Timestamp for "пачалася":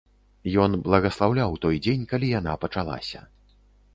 2.63-3.19